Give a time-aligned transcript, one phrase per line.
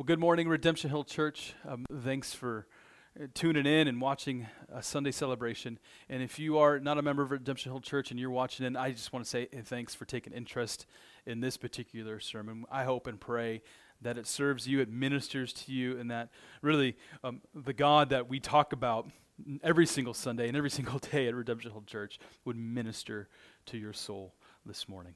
[0.00, 1.52] Well, good morning, Redemption Hill Church.
[1.68, 2.66] Um, thanks for
[3.20, 5.78] uh, tuning in and watching a Sunday celebration.
[6.08, 8.76] And if you are not a member of Redemption Hill Church and you're watching in,
[8.78, 10.86] I just want to say uh, thanks for taking interest
[11.26, 12.64] in this particular sermon.
[12.70, 13.60] I hope and pray
[14.00, 16.30] that it serves you, it ministers to you, and that
[16.62, 19.06] really um, the God that we talk about
[19.62, 23.28] every single Sunday and every single day at Redemption Hill Church would minister
[23.66, 25.12] to your soul this morning.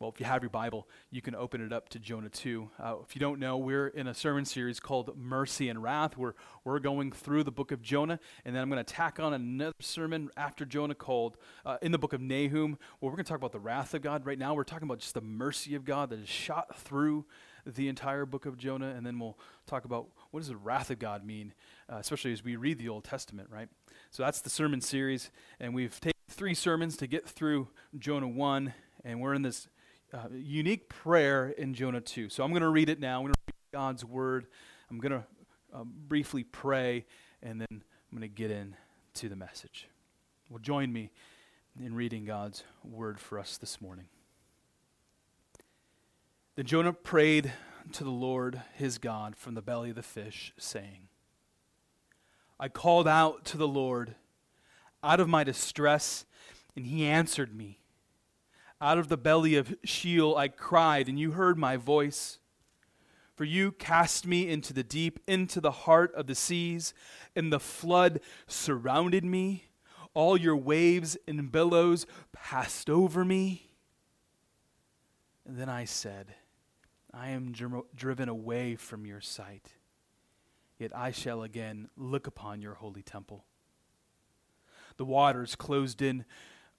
[0.00, 2.68] Well, if you have your Bible, you can open it up to Jonah 2.
[2.82, 6.34] Uh, if you don't know, we're in a sermon series called Mercy and Wrath, where
[6.64, 9.76] we're going through the book of Jonah, and then I'm going to tack on another
[9.80, 13.38] sermon after Jonah called uh, in the book of Nahum, where we're going to talk
[13.38, 14.26] about the wrath of God.
[14.26, 17.24] Right now, we're talking about just the mercy of God that is shot through
[17.64, 20.98] the entire book of Jonah, and then we'll talk about what does the wrath of
[20.98, 21.54] God mean,
[21.88, 23.68] uh, especially as we read the Old Testament, right?
[24.10, 25.30] So that's the sermon series,
[25.60, 28.74] and we've taken three sermons to get through Jonah 1,
[29.04, 29.68] and we're in this
[30.14, 32.28] uh, unique prayer in Jonah 2.
[32.28, 33.18] So I'm going to read it now.
[33.18, 34.46] I'm going to read God's word.
[34.88, 35.24] I'm going to
[35.72, 37.04] um, briefly pray,
[37.42, 39.88] and then I'm going to get into the message.
[40.48, 41.10] Well, join me
[41.82, 44.06] in reading God's word for us this morning.
[46.54, 47.52] Then Jonah prayed
[47.92, 51.08] to the Lord his God from the belly of the fish, saying,
[52.60, 54.14] I called out to the Lord
[55.02, 56.24] out of my distress,
[56.76, 57.80] and he answered me.
[58.84, 62.38] Out of the belly of Sheol I cried, and you heard my voice.
[63.34, 66.92] For you cast me into the deep, into the heart of the seas,
[67.34, 69.64] and the flood surrounded me.
[70.12, 73.70] All your waves and billows passed over me.
[75.46, 76.34] And then I said,
[77.10, 79.76] I am dri- driven away from your sight,
[80.78, 83.46] yet I shall again look upon your holy temple.
[84.98, 86.26] The waters closed in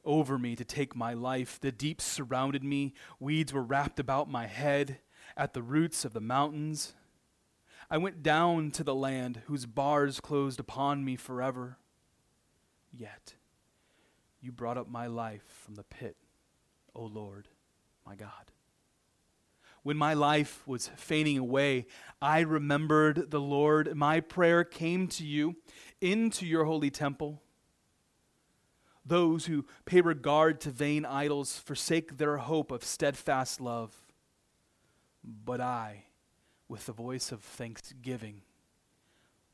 [0.05, 1.59] over me to take my life.
[1.59, 4.99] The deep surrounded me, weeds were wrapped about my head
[5.35, 6.93] at the roots of the mountains.
[7.89, 11.77] I went down to the land whose bars closed upon me forever.
[12.91, 13.35] Yet
[14.41, 16.15] you brought up my life from the pit,
[16.95, 17.47] O Lord,
[18.05, 18.51] my God.
[19.83, 21.85] When my life was fading away,
[22.19, 23.95] I remembered the Lord.
[23.95, 25.57] My prayer came to you
[26.01, 27.43] into your holy temple.
[29.05, 33.93] Those who pay regard to vain idols forsake their hope of steadfast love.
[35.23, 36.05] But I,
[36.67, 38.41] with the voice of thanksgiving,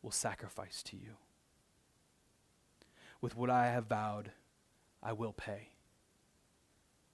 [0.02, 1.18] will sacrifice to you.
[3.20, 4.32] With what I have vowed,
[5.04, 5.70] I will pay.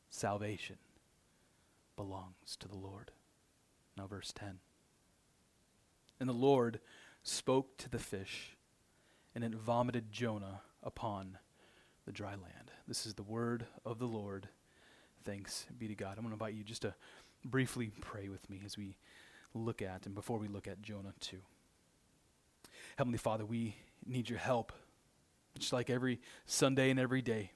[0.10, 0.78] Salvation
[1.96, 3.12] belongs to the Lord.
[3.98, 4.60] Now, verse 10.
[6.20, 6.80] And the Lord
[7.24, 8.56] spoke to the fish,
[9.34, 11.40] and it vomited Jonah upon
[12.08, 12.72] the dry land.
[12.88, 14.48] This is the word of the Lord.
[15.26, 16.12] Thanks be to God.
[16.18, 16.96] I'm going to invite you just to
[17.44, 18.96] briefly pray with me as we
[19.54, 21.36] look at and before we look at Jonah 2.
[22.98, 23.76] Heavenly Father, we
[24.06, 24.72] need your help,
[25.60, 27.52] just like every Sunday and every day.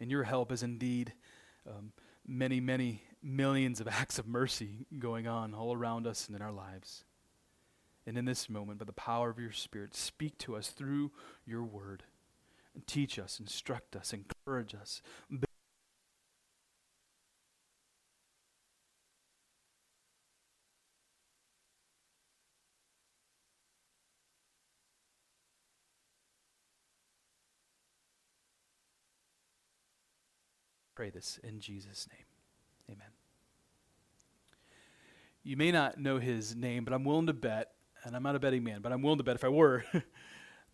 [0.00, 1.12] And your help is indeed
[1.68, 1.92] um,
[2.26, 6.52] many, many millions of acts of mercy going on all around us and in our
[6.52, 7.04] lives.
[8.06, 11.10] And in this moment, by the power of your Spirit, speak to us through
[11.44, 12.04] your word
[12.74, 15.02] and teach us, instruct us, encourage us.
[30.94, 32.26] Pray this in Jesus' name.
[32.88, 33.08] Amen.
[35.42, 37.72] You may not know his name, but I'm willing to bet,
[38.04, 39.84] and I'm not a betting man, but I'm willing to bet if I were,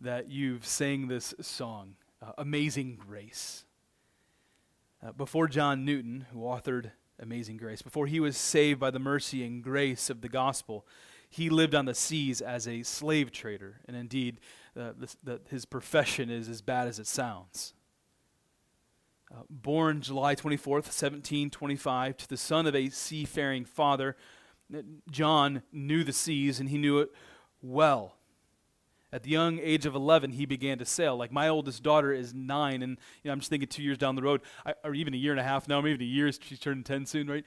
[0.01, 3.65] that you've sang this song, uh, Amazing Grace.
[5.05, 9.43] Uh, before John Newton, who authored Amazing Grace, before he was saved by the mercy
[9.45, 10.85] and grace of the gospel,
[11.29, 13.81] he lived on the seas as a slave trader.
[13.87, 14.39] And indeed,
[14.77, 17.73] uh, the, the, his profession is as bad as it sounds.
[19.31, 24.15] Uh, born July 24th, 1725, to the son of a seafaring father,
[25.11, 27.11] John knew the seas and he knew it
[27.61, 28.15] well.
[29.11, 31.17] At the young age of 11, he began to sail.
[31.17, 34.15] Like my oldest daughter is nine, and you know, I'm just thinking two years down
[34.15, 36.59] the road, I, or even a year and a half now, maybe a year, she's
[36.59, 37.43] turning 10 soon, right?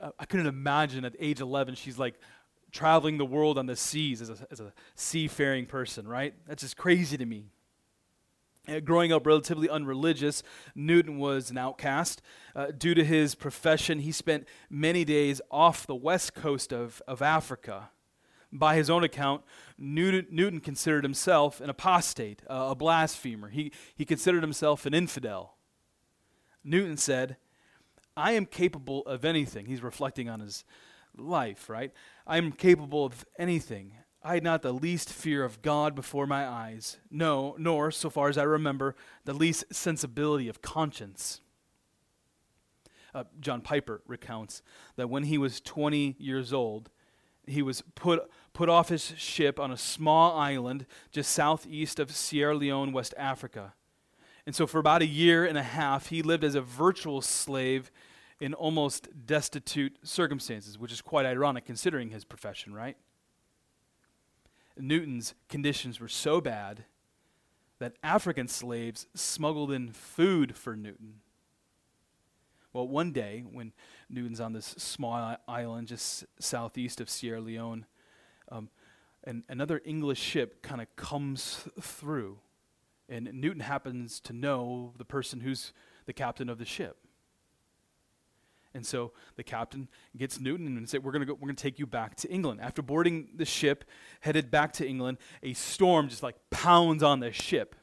[0.00, 2.14] Uh, I couldn't imagine at age 11, she's like
[2.72, 6.34] traveling the world on the seas as a, as a seafaring person, right?
[6.48, 7.46] That's just crazy to me.
[8.66, 10.42] Uh, growing up relatively unreligious,
[10.74, 12.22] Newton was an outcast.
[12.56, 17.22] Uh, due to his profession, he spent many days off the west coast of, of
[17.22, 17.90] Africa.
[18.56, 19.42] By his own account,
[19.76, 23.48] Newton, considered himself an apostate, a blasphemer.
[23.48, 25.56] He, he considered himself an infidel.
[26.62, 27.36] Newton said,
[28.16, 29.66] I am capable of anything.
[29.66, 30.64] He's reflecting on his
[31.16, 31.92] life, right?
[32.28, 33.96] I'm capable of anything.
[34.22, 38.28] I had not the least fear of God before my eyes, no, nor, so far
[38.28, 41.40] as I remember, the least sensibility of conscience.
[43.12, 44.62] Uh, John Piper recounts
[44.96, 46.88] that when he was 20 years old,
[47.46, 52.54] he was put, put off his ship on a small island just southeast of Sierra
[52.54, 53.74] Leone, West Africa.
[54.46, 57.90] And so, for about a year and a half, he lived as a virtual slave
[58.40, 62.96] in almost destitute circumstances, which is quite ironic considering his profession, right?
[64.76, 66.84] Newton's conditions were so bad
[67.78, 71.20] that African slaves smuggled in food for Newton.
[72.74, 73.72] Well, one day, when
[74.10, 77.86] Newton's on this small island just southeast of Sierra Leone,
[78.50, 78.68] um,
[79.22, 82.40] and another English ship kind of comes through,
[83.08, 85.72] and Newton happens to know the person who's
[86.06, 86.96] the captain of the ship.
[88.74, 91.34] And so the captain gets Newton and said, "We're going to go.
[91.34, 93.84] We're going to take you back to England." After boarding the ship,
[94.18, 97.76] headed back to England, a storm just like pounds on the ship,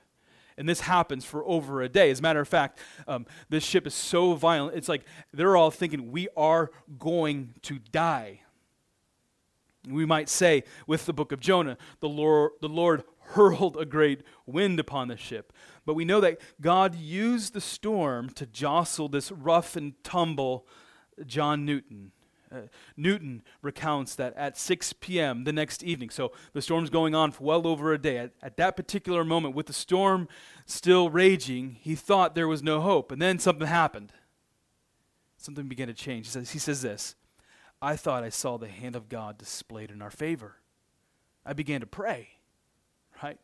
[0.61, 2.11] and this happens for over a day.
[2.11, 2.77] As a matter of fact,
[3.07, 4.77] um, this ship is so violent.
[4.77, 5.03] It's like
[5.33, 6.69] they're all thinking, "We are
[6.99, 8.41] going to die."
[9.89, 14.21] We might say with the book of Jonah, the Lord, the Lord hurled a great
[14.45, 15.51] wind upon the ship.
[15.83, 20.67] But we know that God used the storm to jostle this rough and tumble
[21.25, 22.11] John Newton.
[22.51, 22.61] Uh,
[22.97, 25.45] Newton recounts that at 6 p.m.
[25.45, 28.57] the next evening, so the storm's going on for well over a day, at, at
[28.57, 30.27] that particular moment, with the storm
[30.65, 33.11] still raging, he thought there was no hope.
[33.11, 34.11] And then something happened.
[35.37, 36.27] Something began to change.
[36.27, 37.15] He says, he says this
[37.81, 40.57] I thought I saw the hand of God displayed in our favor.
[41.45, 42.29] I began to pray,
[43.23, 43.39] right?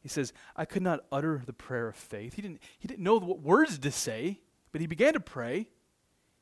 [0.00, 2.34] He says, I could not utter the prayer of faith.
[2.34, 4.40] He didn't, he didn't know what words to say,
[4.70, 5.68] but he began to pray.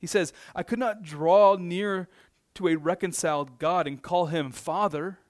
[0.03, 2.09] He says, I could not draw near
[2.55, 5.21] to a reconciled God and call him Father.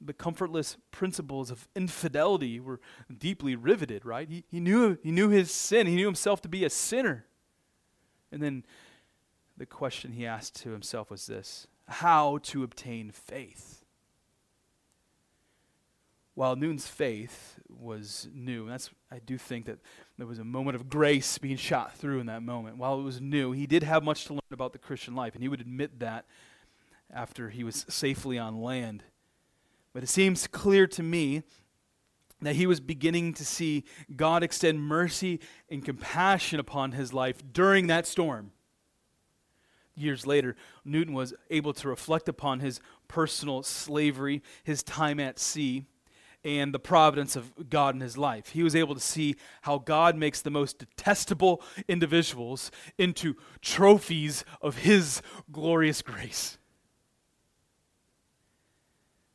[0.00, 2.80] The comfortless principles of infidelity were
[3.16, 4.28] deeply riveted, right?
[4.28, 7.24] He, he, knew, he knew his sin, he knew himself to be a sinner.
[8.32, 8.64] And then
[9.56, 13.84] the question he asked to himself was this how to obtain faith
[16.38, 19.78] while Newton's faith was new, and that's I do think that
[20.18, 22.76] there was a moment of grace being shot through in that moment.
[22.76, 25.42] While it was new, he did have much to learn about the Christian life, and
[25.42, 26.26] he would admit that
[27.10, 29.04] after he was safely on land.
[29.92, 31.44] But it seems clear to me
[32.42, 33.84] that he was beginning to see
[34.14, 38.50] God extend mercy and compassion upon his life during that storm.
[39.94, 45.86] Years later, Newton was able to reflect upon his personal slavery, his time at sea
[46.56, 48.48] and the providence of God in his life.
[48.48, 54.78] He was able to see how God makes the most detestable individuals into trophies of
[54.78, 55.20] his
[55.52, 56.56] glorious grace.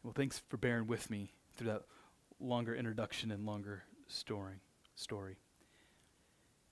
[0.01, 1.83] Well, thanks for bearing with me through that
[2.39, 4.61] longer introduction and longer story.
[4.95, 5.37] story.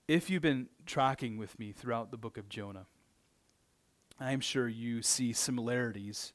[0.07, 2.87] If you've been tracking with me throughout the book of Jonah,
[4.19, 6.33] I'm sure you see similarities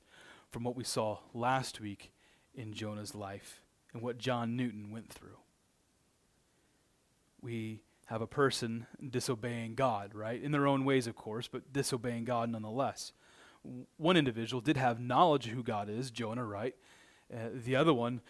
[0.48, 2.12] from what we saw last week
[2.54, 3.62] in Jonah's life
[3.96, 5.38] and what John Newton went through.
[7.40, 10.40] We have a person disobeying God, right?
[10.40, 13.14] In their own ways, of course, but disobeying God nonetheless.
[13.96, 16.74] One individual did have knowledge of who God is, Jonah, right?
[17.32, 18.20] Uh, the other one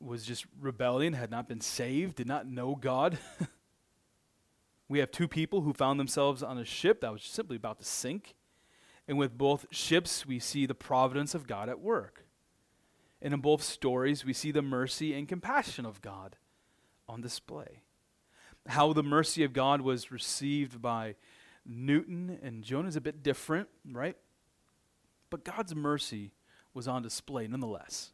[0.00, 3.18] was just rebellion, had not been saved, did not know God.
[4.88, 7.84] we have two people who found themselves on a ship that was simply about to
[7.84, 8.34] sink.
[9.06, 12.24] And with both ships, we see the providence of God at work.
[13.22, 16.36] And in both stories, we see the mercy and compassion of God
[17.08, 17.82] on display.
[18.66, 21.16] How the mercy of God was received by
[21.66, 24.16] Newton and Jonah is a bit different, right?
[25.28, 26.32] But God's mercy
[26.72, 28.12] was on display nonetheless.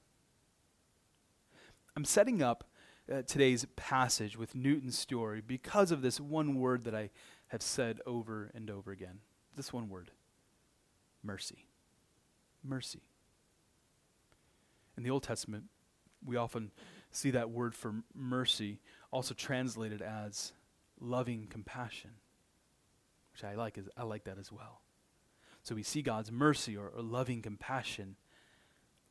[1.96, 2.64] I'm setting up
[3.10, 7.10] uh, today's passage with Newton's story because of this one word that I
[7.48, 9.20] have said over and over again.
[9.56, 10.10] This one word
[11.22, 11.66] mercy.
[12.62, 13.02] Mercy.
[14.96, 15.64] In the Old Testament,
[16.24, 16.72] we often
[17.10, 20.52] see that word for mercy also translated as
[21.00, 22.10] loving compassion,
[23.32, 23.78] which I like.
[23.96, 24.80] I like that as well.
[25.62, 28.16] So we see God's mercy or, or loving compassion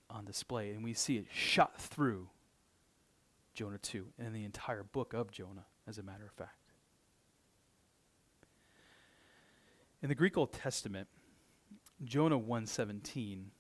[0.10, 2.30] on display, and we see it shot through
[3.54, 6.52] Jonah 2 and the entire book of Jonah, as a matter of fact.
[10.02, 11.08] In the Greek Old Testament,
[12.04, 13.52] Jonah 117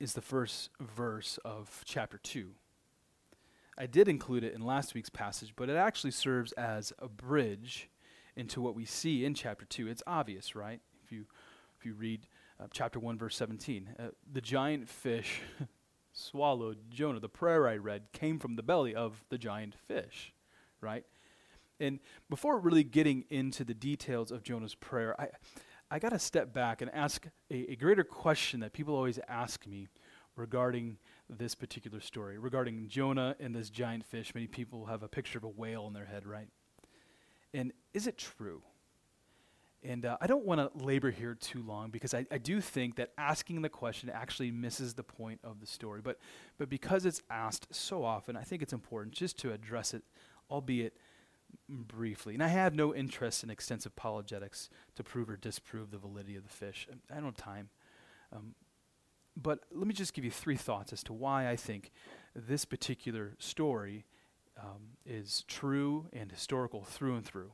[0.00, 2.50] is the first verse of chapter 2.
[3.76, 7.88] I did include it in last week's passage, but it actually serves as a bridge
[8.36, 9.88] into what we see in chapter 2.
[9.88, 10.80] It's obvious, right?
[11.04, 11.26] If you
[11.78, 12.26] If you read
[12.60, 14.02] uh, chapter 1, verse 17, uh,
[14.32, 15.40] the giant fish
[16.12, 17.20] swallowed Jonah.
[17.20, 20.32] The prayer I read came from the belly of the giant fish,
[20.80, 21.04] right?
[21.80, 25.28] And before really getting into the details of Jonah's prayer, I,
[25.90, 29.66] I got to step back and ask a, a greater question that people always ask
[29.66, 29.88] me
[30.36, 34.34] regarding this particular story, regarding Jonah and this giant fish.
[34.34, 36.48] Many people have a picture of a whale in their head, right?
[37.54, 38.62] And is it true?
[39.82, 42.96] And uh, I don't want to labor here too long because I, I do think
[42.96, 46.00] that asking the question actually misses the point of the story.
[46.02, 46.18] But,
[46.58, 50.02] but because it's asked so often, I think it's important just to address it,
[50.50, 50.96] albeit
[51.68, 52.34] briefly.
[52.34, 56.42] And I have no interest in extensive apologetics to prove or disprove the validity of
[56.42, 56.88] the fish.
[57.10, 57.68] I don't have time.
[58.32, 58.54] Um,
[59.40, 61.92] but let me just give you three thoughts as to why I think
[62.34, 64.04] this particular story
[64.58, 67.52] um, is true and historical through and through.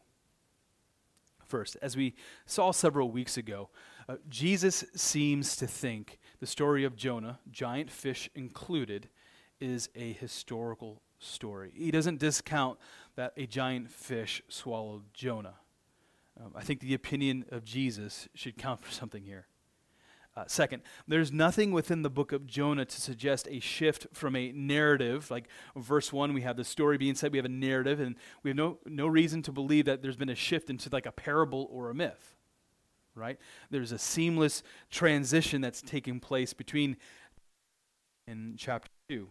[1.44, 2.14] First, as we
[2.46, 3.68] saw several weeks ago,
[4.08, 9.08] uh, Jesus seems to think the story of Jonah, giant fish included,
[9.60, 11.72] is a historical story.
[11.74, 12.78] He doesn't discount
[13.16, 15.54] that a giant fish swallowed Jonah.
[16.40, 19.46] Um, I think the opinion of Jesus should count for something here.
[20.36, 24.50] Uh, second, there's nothing within the book of Jonah to suggest a shift from a
[24.50, 25.30] narrative.
[25.30, 28.50] Like verse 1, we have the story being said, we have a narrative, and we
[28.50, 31.68] have no, no reason to believe that there's been a shift into like a parable
[31.70, 32.34] or a myth.
[33.14, 33.38] Right?
[33.70, 36.96] There's a seamless transition that's taking place between
[38.26, 39.28] in chapter 2.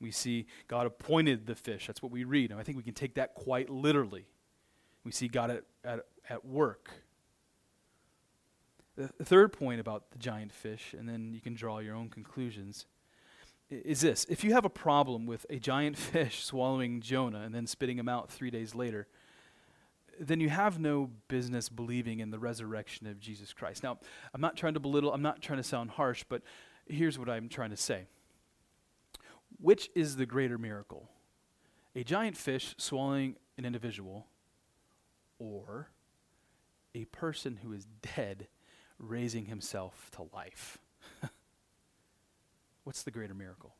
[0.00, 1.86] We see God appointed the fish.
[1.86, 2.50] That's what we read.
[2.50, 4.26] And I think we can take that quite literally.
[5.04, 6.90] We see God at, at, at work
[9.18, 12.86] the third point about the giant fish, and then you can draw your own conclusions,
[13.70, 14.26] is this.
[14.28, 18.08] If you have a problem with a giant fish swallowing Jonah and then spitting him
[18.08, 19.06] out three days later,
[20.18, 23.82] then you have no business believing in the resurrection of Jesus Christ.
[23.82, 23.98] Now,
[24.34, 26.42] I'm not trying to belittle, I'm not trying to sound harsh, but
[26.86, 28.06] here's what I'm trying to say.
[29.60, 31.10] Which is the greater miracle?
[31.94, 34.26] A giant fish swallowing an individual,
[35.38, 35.90] or
[36.94, 37.86] a person who is
[38.16, 38.48] dead
[38.98, 40.78] raising himself to life.
[42.84, 43.74] What's the greater miracle?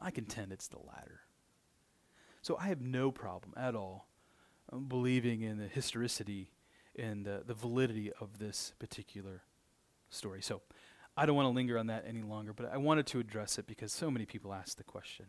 [0.00, 1.20] I contend it's the latter.
[2.42, 4.08] So I have no problem at all
[4.72, 6.50] um, believing in the historicity
[6.96, 9.42] and the, the validity of this particular
[10.10, 10.42] story.
[10.42, 10.62] So
[11.16, 13.66] I don't want to linger on that any longer, but I wanted to address it
[13.66, 15.26] because so many people ask the question.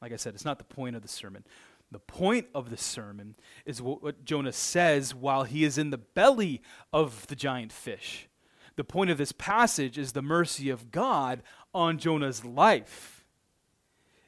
[0.00, 1.44] Like I said, it's not the point of the sermon.
[1.90, 5.98] The point of the sermon is what, what, Jonah says while he is in the
[5.98, 8.28] belly of the giant fish.
[8.76, 11.42] The point of this passage is the mercy of God
[11.74, 13.24] on Jonah's life.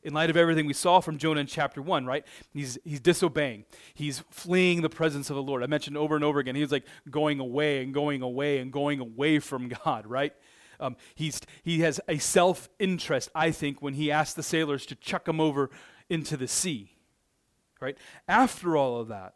[0.03, 2.27] In light of everything we saw from Jonah in chapter 1, right?
[2.55, 3.67] He's, he's disobeying.
[3.93, 5.63] He's fleeing the presence of the Lord.
[5.63, 8.73] I mentioned over and over again, he was like going away and going away and
[8.73, 10.33] going away from God, right?
[10.81, 14.95] Um, he's, he has a self interest, I think, when he asked the sailors to
[14.95, 15.71] chuck him over
[16.09, 16.97] into the sea
[17.81, 17.97] right?
[18.29, 19.35] After all of that,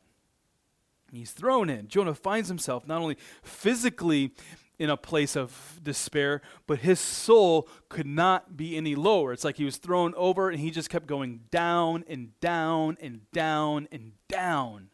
[1.11, 1.89] he's thrown in.
[1.89, 4.33] Jonah finds himself not only physically
[4.79, 9.33] in a place of despair, but his soul could not be any lower.
[9.33, 13.21] It's like he was thrown over and he just kept going down and down and
[13.33, 14.89] down and down.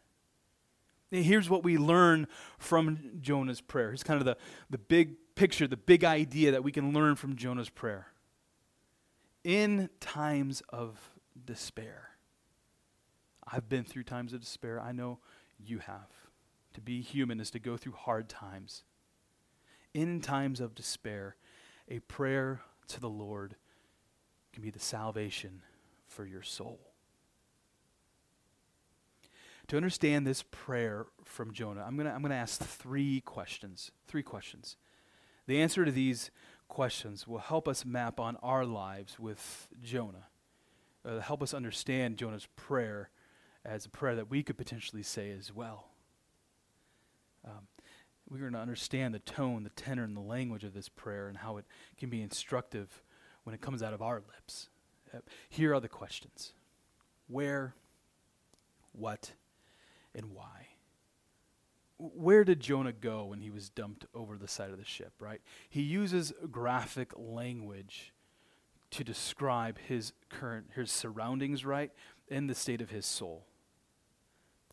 [1.09, 2.27] here's what we learn
[2.57, 3.87] from Jonah's prayer.
[3.87, 4.37] Here's kind of the,
[4.69, 8.07] the big picture, the big idea that we can learn from Jonah's prayer.
[9.43, 11.11] In times of
[11.45, 12.09] despair,
[13.47, 14.79] I've been through times of despair.
[14.79, 15.19] I know
[15.57, 16.09] you have.
[16.73, 18.83] To be human is to go through hard times.
[19.93, 21.35] In times of despair,
[21.89, 23.55] a prayer to the Lord
[24.53, 25.61] can be the salvation
[26.07, 26.79] for your soul.
[29.67, 33.91] To understand this prayer from Jonah, I'm going to I'm going to ask three questions.
[34.07, 34.75] Three questions.
[35.51, 36.31] The answer to these
[36.69, 40.27] questions will help us map on our lives with Jonah,
[41.03, 43.09] uh, help us understand Jonah's prayer
[43.65, 45.89] as a prayer that we could potentially say as well.
[47.43, 47.67] Um,
[48.29, 51.39] we're going to understand the tone, the tenor, and the language of this prayer and
[51.39, 51.65] how it
[51.97, 53.03] can be instructive
[53.43, 54.69] when it comes out of our lips.
[55.13, 55.17] Uh,
[55.49, 56.53] here are the questions
[57.27, 57.75] Where,
[58.93, 59.33] what,
[60.15, 60.70] and why?
[62.01, 65.39] Where did Jonah go when he was dumped over the side of the ship, right?
[65.69, 68.13] He uses graphic language
[68.91, 71.91] to describe his current his surroundings, right?
[72.29, 73.45] And the state of his soul.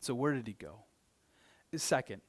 [0.01, 0.79] So, where did he go?
[1.75, 2.21] Second,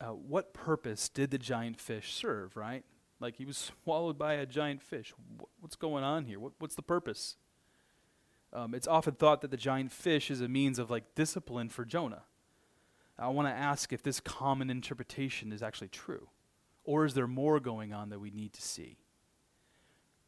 [0.00, 2.84] uh, what purpose did the giant fish serve, right?
[3.20, 5.14] Like he was swallowed by a giant fish.
[5.60, 6.38] what's going on here?
[6.38, 7.36] What, what's the purpose?
[8.52, 11.84] Um, it's often thought that the giant fish is a means of like discipline for
[11.86, 12.24] Jonah.
[13.22, 16.28] I want to ask if this common interpretation is actually true.
[16.84, 18.98] Or is there more going on that we need to see?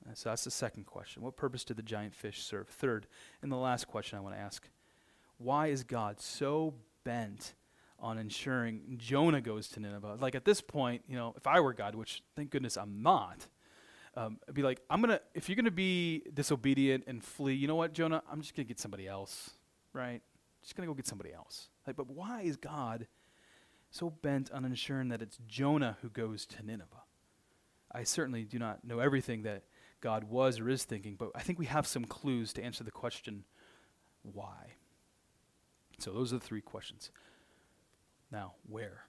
[0.07, 1.23] Uh, so that's the second question.
[1.23, 2.69] What purpose did the giant fish serve?
[2.69, 3.07] Third,
[3.43, 4.69] and the last question I want to ask
[5.39, 7.55] why is God so bent
[7.99, 10.19] on ensuring Jonah goes to Nineveh?
[10.21, 13.49] Like at this point, you know, if I were God, which thank goodness I'm not,
[14.17, 17.55] um, I'd be like, I'm going to, if you're going to be disobedient and flee,
[17.55, 18.23] you know what, Jonah?
[18.31, 19.51] I'm just going to get somebody else,
[19.93, 20.23] right?
[20.65, 21.69] Just going to go get somebody else.
[21.87, 23.07] Like, but why is God
[23.91, 27.05] so bent on ensuring that it's Jonah who goes to Nineveh?
[27.93, 29.65] I certainly do not know everything that
[30.01, 32.91] God was or is thinking, but I think we have some clues to answer the
[32.91, 33.45] question
[34.23, 34.73] why.
[35.99, 37.11] So those are the three questions.
[38.33, 39.05] Now, where?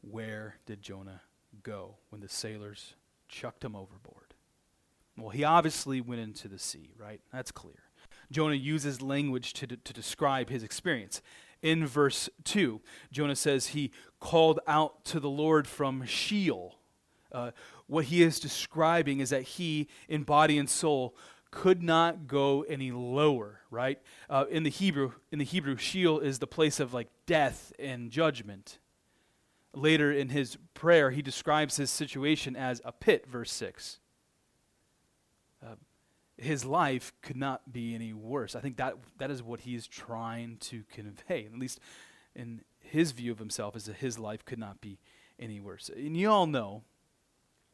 [0.00, 1.20] Where did Jonah
[1.62, 2.94] go when the sailors
[3.28, 4.34] chucked him overboard?
[5.16, 7.20] Well, he obviously went into the sea, right?
[7.32, 7.82] That's clear.
[8.30, 11.22] Jonah uses language to, to describe his experience.
[11.62, 12.80] In verse 2,
[13.10, 16.76] Jonah says he called out to the Lord from Sheol,
[17.32, 17.50] uh,
[17.86, 21.14] what he is describing is that he, in body and soul,
[21.50, 23.98] could not go any lower right?
[24.30, 28.10] Uh, in the hebrew in the hebrew sheol is the place of like death and
[28.10, 28.78] judgment.
[29.74, 34.07] Later in his prayer he describes his situation as a pit verse 6 uh,
[36.38, 39.86] his life could not be any worse i think that that is what he is
[39.86, 41.80] trying to convey at least
[42.34, 44.98] in his view of himself is that his life could not be
[45.38, 46.82] any worse and you all know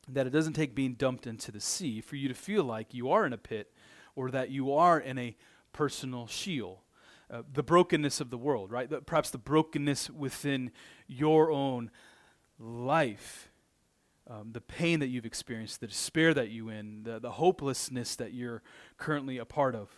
[0.09, 3.11] that it doesn't take being dumped into the sea for you to feel like you
[3.11, 3.73] are in a pit
[4.15, 5.37] or that you are in a
[5.73, 6.83] personal Sheol.
[7.31, 8.89] Uh, the brokenness of the world, right?
[8.89, 10.71] The, perhaps the brokenness within
[11.07, 11.91] your own
[12.59, 13.51] life,
[14.29, 18.33] um, the pain that you've experienced, the despair that you in, the, the hopelessness that
[18.33, 18.63] you're
[18.97, 19.91] currently a part of.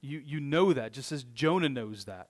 [0.00, 2.28] You, you know that, just as Jonah knows that.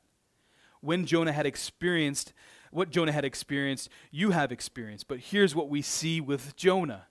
[0.81, 2.33] When Jonah had experienced
[2.73, 5.07] what Jonah had experienced, you have experienced.
[5.07, 7.07] But here's what we see with Jonah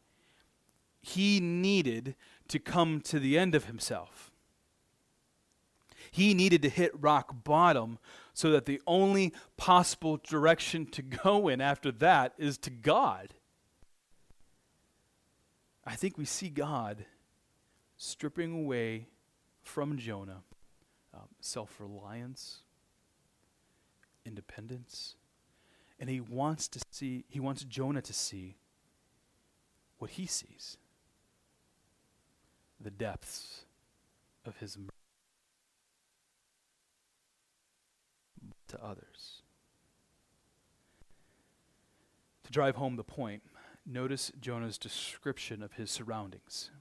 [1.04, 2.16] he needed
[2.48, 4.30] to come to the end of himself.
[6.12, 7.98] He needed to hit rock bottom
[8.36, 13.34] so that the only possible direction to go in after that is to God.
[15.86, 17.06] I think we see God
[17.98, 19.08] stripping away
[19.64, 20.44] from Jonah
[21.14, 22.60] um, self reliance,
[24.26, 25.16] independence,
[26.00, 28.58] and he wants to see, he wants Jonah to see
[29.98, 30.78] what he sees
[32.80, 33.66] the depths
[34.46, 34.90] of his mercy
[38.70, 39.42] to others.
[42.46, 43.44] To drive home the point,
[43.92, 46.72] notice Jonah's description of his surroundings.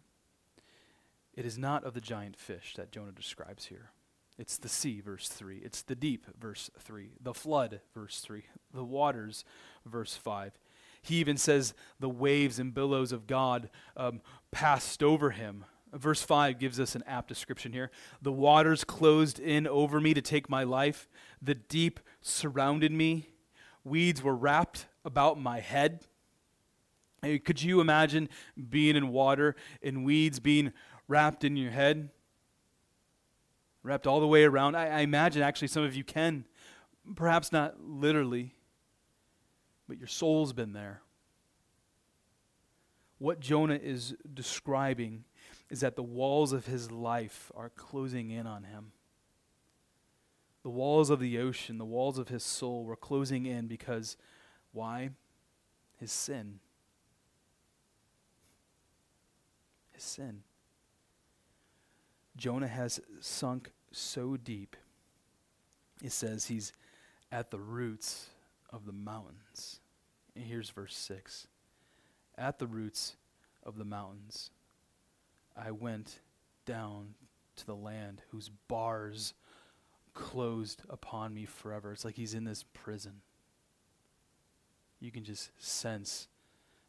[1.34, 3.90] It is not of the giant fish that Jonah describes here.
[4.38, 5.58] It's the sea, verse 3.
[5.58, 7.10] It's the deep, verse 3.
[7.20, 8.44] The flood, verse 3.
[8.72, 9.44] The waters,
[9.84, 10.58] verse 5.
[11.02, 14.20] He even says the waves and billows of God um,
[14.50, 15.64] passed over him.
[15.92, 17.90] Verse 5 gives us an apt description here.
[18.22, 21.08] The waters closed in over me to take my life.
[21.42, 23.28] The deep surrounded me.
[23.82, 26.00] Weeds were wrapped about my head.
[27.22, 28.28] Could you imagine
[28.68, 30.72] being in water and weeds being
[31.08, 32.10] wrapped in your head?
[33.82, 34.76] wrapped all the way around.
[34.76, 36.44] I, I, imagine actually some of you can,
[37.14, 38.54] perhaps not literally,
[39.88, 41.02] but your soul's been there.
[43.18, 45.24] What Jonah is describing
[45.68, 48.92] is that the walls of his life are closing in on him.
[50.62, 54.16] The walls of the ocean, the walls of his soul were closing in because
[54.72, 55.10] why?
[55.98, 56.60] His sin.
[60.00, 60.42] His sin.
[62.34, 64.74] Jonah has sunk so deep,
[66.02, 66.72] it says he's
[67.30, 68.30] at the roots
[68.70, 69.80] of the mountains.
[70.34, 71.48] And here's verse 6
[72.38, 73.16] At the roots
[73.62, 74.50] of the mountains,
[75.54, 76.20] I went
[76.64, 77.12] down
[77.56, 79.34] to the land whose bars
[80.14, 81.92] closed upon me forever.
[81.92, 83.20] It's like he's in this prison.
[84.98, 86.28] You can just sense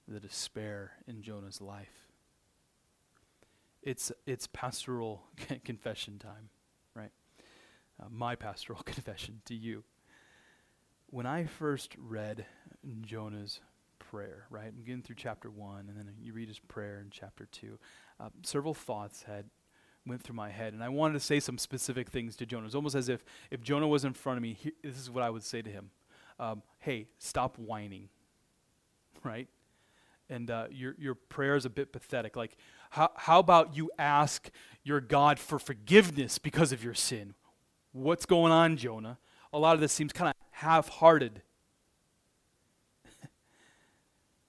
[0.08, 2.01] the despair in Jonah's life
[3.84, 5.24] it's it's pastoral
[5.66, 6.50] confession time,
[6.96, 7.12] right?
[8.02, 9.84] Uh, my pastoral confession to you.
[11.08, 12.46] When I first read
[13.02, 13.60] Jonah's
[14.00, 17.48] prayer, right, I'm getting through chapter one, and then you read his prayer in chapter
[17.52, 17.80] two.
[18.20, 19.46] Uh, several thoughts had
[20.06, 22.66] went through my head, and I wanted to say some specific things to Jonah.
[22.66, 25.24] It's almost as if if Jonah was in front of me, he, this is what
[25.24, 25.92] I would say to him:
[26.40, 28.10] um, "Hey, stop whining."
[29.24, 29.48] Right,
[30.32, 32.36] and uh, your your prayer is a bit pathetic.
[32.36, 32.56] Like,
[32.92, 34.50] how how about you ask
[34.84, 37.36] your God for forgiveness because of your sin?
[37.92, 39.20] What's going on, Jonah?
[39.54, 41.44] A lot of this seems kind of half-hearted.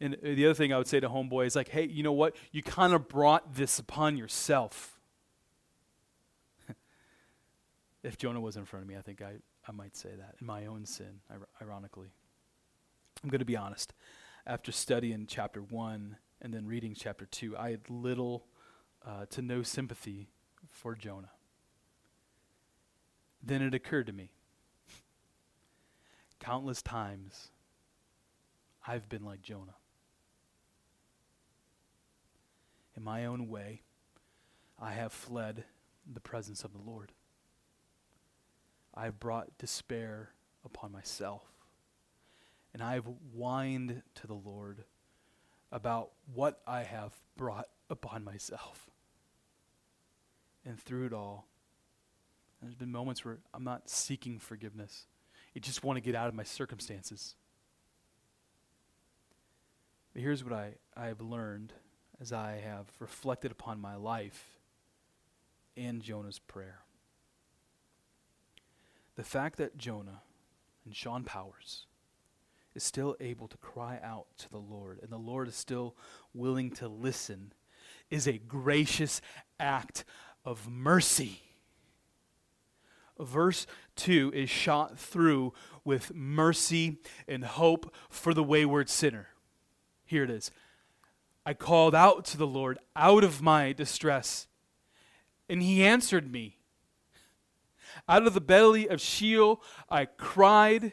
[0.00, 2.34] And the other thing I would say to Homeboy is like, hey, you know what?
[2.50, 4.98] You kind of brought this upon yourself.
[8.02, 10.46] if Jonah was in front of me, I think I, I might say that in
[10.48, 11.20] my own sin,
[11.60, 12.08] ironically.
[13.22, 13.92] I'm going to be honest.
[14.46, 18.44] After studying chapter 1 and then reading chapter 2, I had little
[19.06, 20.30] uh, to no sympathy
[20.68, 21.30] for Jonah.
[23.42, 24.30] Then it occurred to me
[26.40, 27.50] countless times
[28.84, 29.76] I've been like Jonah.
[32.96, 33.82] In my own way,
[34.76, 35.64] I have fled
[36.12, 37.12] the presence of the Lord.
[38.92, 40.30] I have brought despair
[40.64, 41.51] upon myself.
[42.72, 44.84] And I have whined to the Lord
[45.70, 48.90] about what I have brought upon myself.
[50.64, 51.48] And through it all,
[52.62, 55.06] there's been moments where I'm not seeking forgiveness.
[55.56, 57.34] I just want to get out of my circumstances.
[60.12, 61.72] But here's what I, I have learned
[62.20, 64.58] as I have reflected upon my life
[65.76, 66.80] and Jonah's prayer.
[69.16, 70.22] The fact that Jonah
[70.84, 71.86] and Sean Powers
[72.74, 75.94] is still able to cry out to the Lord and the Lord is still
[76.34, 77.52] willing to listen
[78.10, 79.20] is a gracious
[79.58, 80.04] act
[80.44, 81.40] of mercy.
[83.18, 85.52] Verse 2 is shot through
[85.84, 89.28] with mercy and hope for the wayward sinner.
[90.04, 90.50] Here it is.
[91.44, 94.46] I called out to the Lord out of my distress,
[95.48, 96.58] and he answered me.
[98.08, 100.92] Out of the belly of Sheol I cried,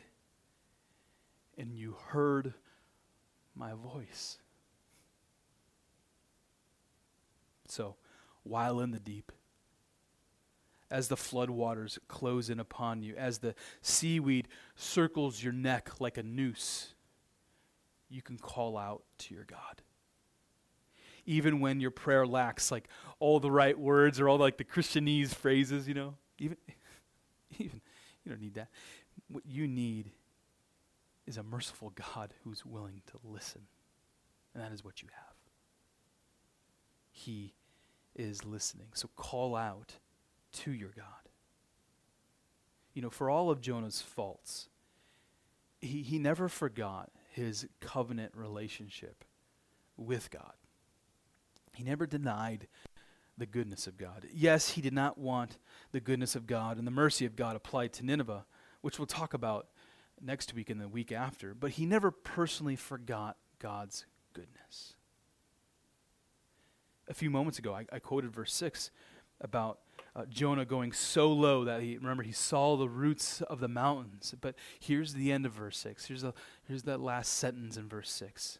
[1.60, 2.54] and you heard
[3.54, 4.38] my voice.
[7.68, 7.98] So,
[8.44, 9.32] while in the deep,
[10.90, 16.24] as the floodwaters close in upon you, as the seaweed circles your neck like a
[16.24, 16.96] noose,
[18.10, 19.84] you can call out to your God.
[21.26, 22.88] Even when your prayer lacks like
[23.20, 26.58] all the right words or all like the Christianese phrases, you know, even,
[27.60, 27.82] even
[28.24, 28.70] you don't need that.
[29.28, 30.10] What you need
[31.30, 33.62] is a merciful God who's willing to listen.
[34.54, 35.36] And that is what you have.
[37.12, 37.54] He
[38.16, 38.88] is listening.
[38.96, 39.94] So call out
[40.54, 41.06] to your God.
[42.96, 44.70] You know, for all of Jonah's faults,
[45.80, 49.24] he, he never forgot his covenant relationship
[49.96, 50.54] with God.
[51.76, 52.68] He never denied
[53.38, 54.26] the goodness of God.
[54.34, 55.60] Yes, he did not want
[55.92, 58.46] the goodness of God and the mercy of God applied to Nineveh,
[58.82, 59.68] which we'll talk about
[60.22, 64.94] next week and the week after, but he never personally forgot God's goodness.
[67.08, 68.92] A few moments ago, I, I quoted verse 6
[69.42, 69.80] about
[70.16, 74.34] uh, Jonah going so low that he, remember, he saw the roots of the mountains.
[74.40, 76.06] But here's the end of verse 6.
[76.06, 76.34] Here's, the,
[76.68, 78.60] here's that last sentence in verse 6.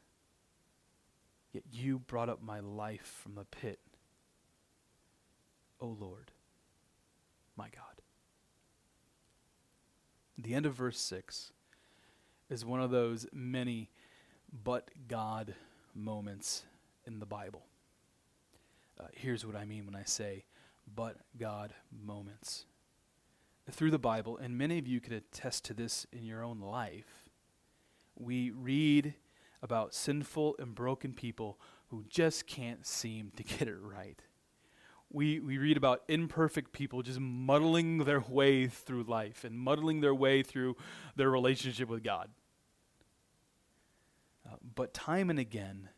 [1.52, 3.80] Yet you brought up my life from the pit,
[5.82, 6.32] O Lord,
[7.56, 7.89] my God.
[10.42, 11.52] The end of verse 6
[12.50, 13.90] is one of those many
[14.64, 15.54] but God
[15.94, 16.64] moments
[17.06, 17.64] in the Bible.
[18.98, 20.46] Uh, here's what I mean when I say
[20.96, 22.66] but God moments.
[23.70, 27.30] Through the Bible, and many of you could attest to this in your own life,
[28.16, 29.16] we read
[29.62, 34.22] about sinful and broken people who just can't seem to get it right.
[35.12, 40.14] We, we read about imperfect people just muddling their way through life and muddling their
[40.14, 40.78] way through
[41.16, 42.30] their relationship with God.
[44.46, 45.90] Uh, but time and again,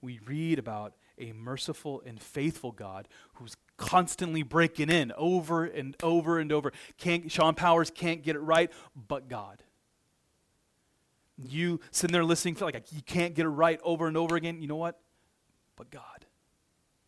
[0.00, 6.38] we read about a merciful and faithful God who's constantly breaking in over and over
[6.38, 6.72] and over.
[6.98, 9.62] Can't, Sean Powers can't get it right, but God.
[11.36, 14.62] You sitting there listening, feel like you can't get it right over and over again.
[14.62, 15.00] You know what?
[15.76, 16.23] But God.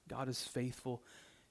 [0.09, 1.03] God is faithful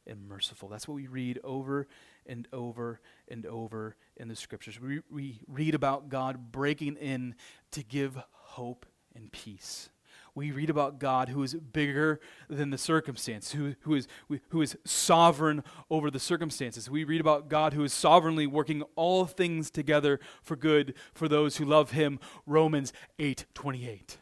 [0.08, 0.70] and merciful.
[0.70, 1.88] That's what we read over
[2.26, 4.80] and over and over in the scriptures.
[4.80, 7.36] We, we read about God breaking in
[7.72, 9.90] to give hope and peace
[10.36, 14.08] we read about God who is bigger than the circumstance, who, who, is,
[14.50, 16.90] who is sovereign over the circumstances.
[16.90, 21.58] We read about God who is sovereignly working all things together for good for those
[21.58, 22.20] who love him.
[22.46, 24.18] Romans 8 28.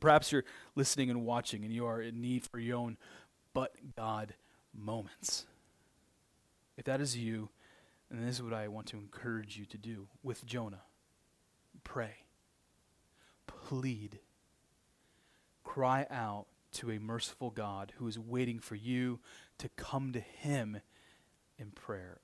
[0.00, 2.96] Perhaps you're listening and watching and you are in need for your own
[3.52, 4.34] but God
[4.72, 5.46] moments.
[6.76, 7.50] If that is you,
[8.10, 10.82] then this is what I want to encourage you to do with Jonah
[11.82, 12.14] pray,
[13.46, 14.18] plead
[15.62, 19.20] cry out to a merciful God who is waiting for you
[19.58, 20.80] to come to him
[21.58, 22.20] in prayer.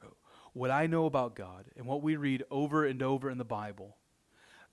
[0.52, 3.96] What I know about God and what we read over and over in the Bible,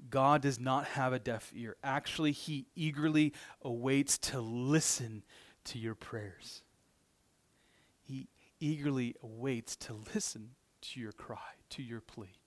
[0.10, 1.76] God does not have a deaf ear.
[1.84, 5.24] Actually, He eagerly awaits to listen
[5.66, 6.64] to your prayers.
[8.02, 8.30] He
[8.60, 12.40] eagerly awaits to listen to your cry, to your plea.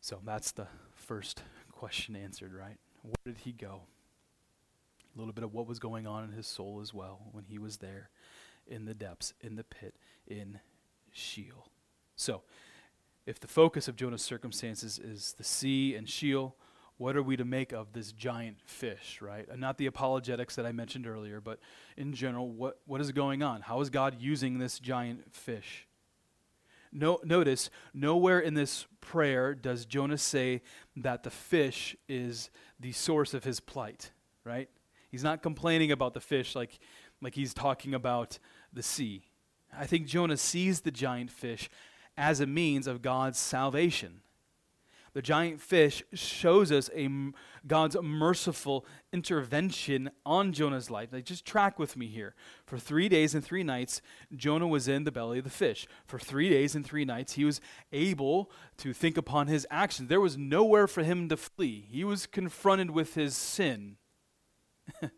[0.00, 2.78] So that's the first question answered, right?
[3.02, 3.82] Where did he go?
[5.14, 7.58] A little bit of what was going on in his soul as well when he
[7.58, 8.10] was there
[8.66, 10.60] in the depths, in the pit, in
[11.10, 11.68] Sheol.
[12.16, 12.42] So,
[13.28, 16.56] if the focus of Jonah's circumstances is the sea and Sheol,
[16.96, 19.46] what are we to make of this giant fish, right?
[19.50, 21.60] And not the apologetics that I mentioned earlier, but
[21.98, 23.60] in general, what, what is going on?
[23.60, 25.86] How is God using this giant fish?
[26.90, 30.62] No, notice, nowhere in this prayer does Jonah say
[30.96, 32.48] that the fish is
[32.80, 34.10] the source of his plight,
[34.42, 34.70] right?
[35.10, 36.78] He's not complaining about the fish like,
[37.20, 38.38] like he's talking about
[38.72, 39.24] the sea.
[39.70, 41.68] I think Jonah sees the giant fish
[42.18, 44.20] as a means of God's salvation.
[45.14, 47.08] The giant fish shows us a
[47.66, 51.08] God's merciful intervention on Jonah's life.
[51.12, 52.34] Like, just track with me here.
[52.66, 54.02] For three days and three nights,
[54.36, 55.86] Jonah was in the belly of the fish.
[56.06, 60.08] For three days and three nights, he was able to think upon his actions.
[60.08, 61.86] There was nowhere for him to flee.
[61.90, 63.96] He was confronted with his sin.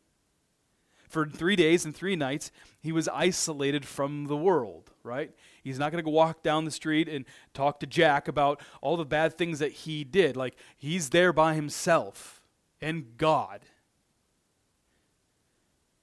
[1.11, 5.33] for three days and three nights, he was isolated from the world, right?
[5.63, 8.97] He's not going to go walk down the street and talk to Jack about all
[8.97, 10.37] the bad things that he did.
[10.37, 12.43] Like, he's there by himself
[12.81, 13.63] and God.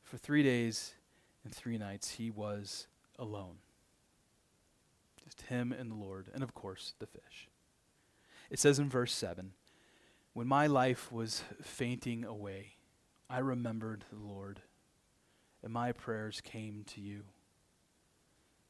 [0.03, 0.93] For three days
[1.45, 3.57] and three nights, he was alone.
[5.23, 7.49] Just him and the Lord, and of course, the fish.
[8.49, 9.53] It says in verse 7
[10.33, 12.75] When my life was fainting away,
[13.29, 14.61] I remembered the Lord
[15.63, 17.23] and my prayers came to you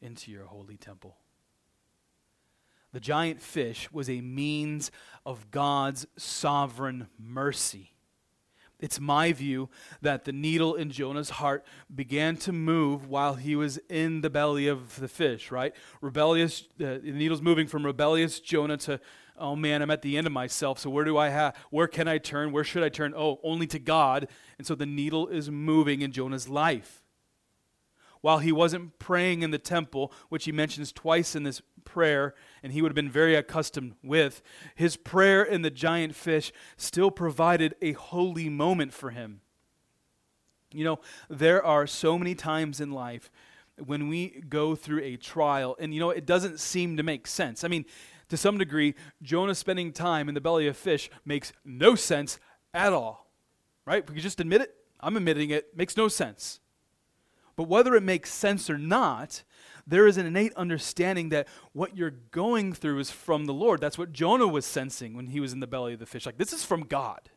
[0.02, 1.17] into your holy temple.
[2.93, 4.91] The giant fish was a means
[5.26, 7.93] of God's sovereign mercy.
[8.80, 9.69] It's my view
[10.02, 14.67] that the needle in Jonah's heart began to move while he was in the belly
[14.67, 15.76] of the fish, right?
[16.00, 19.00] Rebellious, uh, the needle's moving from rebellious Jonah to,
[19.38, 22.08] oh man, I'm at the end of myself, so where do I have, where can
[22.08, 22.52] I turn?
[22.52, 23.13] Where should I turn?
[23.15, 24.28] Oh, only to God.
[24.58, 27.04] And so the needle is moving in Jonah's life.
[28.21, 32.73] While he wasn't praying in the temple, which he mentions twice in this prayer, and
[32.73, 34.41] he would have been very accustomed with,
[34.76, 39.41] his prayer in the giant fish still provided a holy moment for him.
[40.71, 43.32] You know, there are so many times in life
[43.86, 47.63] when we go through a trial, and you know, it doesn't seem to make sense.
[47.63, 47.86] I mean,
[48.30, 52.40] to some degree, Jonah spending time in the belly of fish makes no sense
[52.74, 53.32] at all.
[53.86, 54.08] Right?
[54.08, 54.76] We can just admit it.
[55.00, 55.76] I'm admitting it.
[55.76, 56.60] Makes no sense.
[57.56, 59.44] But whether it makes sense or not,
[59.88, 63.80] there is an innate understanding that what you're going through is from the Lord.
[63.80, 66.26] That's what Jonah was sensing when he was in the belly of the fish.
[66.26, 67.30] Like, this is from God.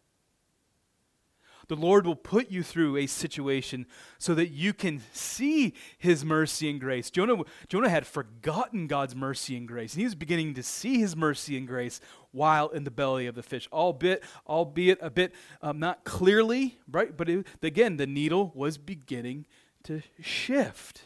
[1.70, 3.86] The Lord will put you through a situation
[4.18, 7.10] so that you can see his mercy and grace.
[7.10, 11.14] Jonah, Jonah had forgotten God's mercy and grace, and he was beginning to see his
[11.14, 12.00] mercy and grace
[12.32, 17.16] while in the belly of the fish, albeit, albeit a bit um, not clearly, right?
[17.16, 19.46] But it, again, the needle was beginning
[19.84, 21.02] to shift.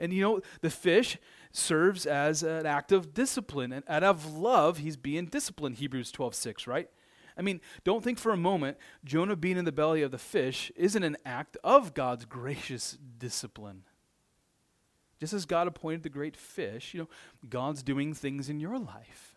[0.00, 1.16] And you know, the fish
[1.52, 3.70] serves as an act of discipline.
[3.70, 6.90] And out of love, he's being disciplined, Hebrews 12 6, right?
[7.36, 10.70] I mean, don't think for a moment Jonah being in the belly of the fish
[10.76, 13.82] isn't an act of God's gracious discipline.
[15.20, 17.08] Just as God appointed the great fish, you know,
[17.48, 19.34] God's doing things in your life.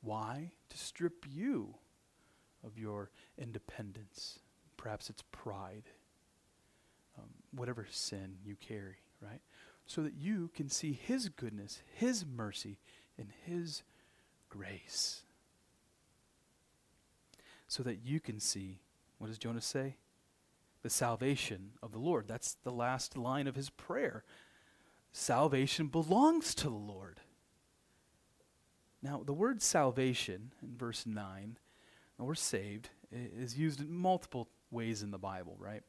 [0.00, 0.52] Why?
[0.70, 1.74] To strip you
[2.64, 4.40] of your independence.
[4.76, 5.84] Perhaps it's pride
[7.18, 9.40] um, whatever sin you carry, right?
[9.86, 12.78] So that you can see His goodness, His mercy,
[13.18, 13.82] and His
[14.48, 15.22] grace.
[17.72, 18.80] So that you can see,
[19.16, 19.96] what does Jonah say?
[20.82, 22.28] The salvation of the Lord.
[22.28, 24.24] That's the last line of his prayer.
[25.10, 27.20] Salvation belongs to the Lord.
[29.02, 31.56] Now, the word salvation in verse 9,
[32.18, 35.82] or saved, is used in multiple ways in the Bible, right?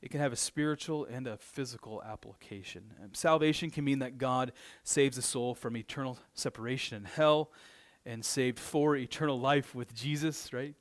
[0.00, 2.94] It can have a spiritual and a physical application.
[3.02, 7.50] And salvation can mean that God saves a soul from eternal separation in hell
[8.06, 10.74] and saved for eternal life with Jesus, right?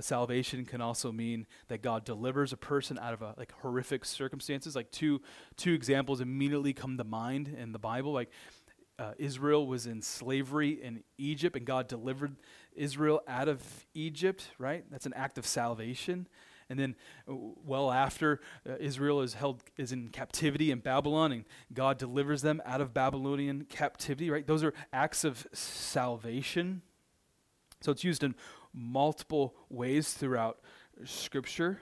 [0.00, 4.74] Salvation can also mean that God delivers a person out of a, like horrific circumstances.
[4.74, 5.20] Like two
[5.56, 8.12] two examples immediately come to mind in the Bible.
[8.12, 8.30] Like
[8.98, 12.36] uh, Israel was in slavery in Egypt, and God delivered
[12.74, 13.62] Israel out of
[13.94, 14.50] Egypt.
[14.58, 14.84] Right?
[14.90, 16.26] That's an act of salvation.
[16.70, 21.98] And then, well after uh, Israel is held is in captivity in Babylon, and God
[21.98, 24.28] delivers them out of Babylonian captivity.
[24.28, 24.46] Right?
[24.46, 26.82] Those are acts of salvation.
[27.80, 28.34] So it's used in
[28.74, 30.58] multiple ways throughout
[31.04, 31.80] Scripture.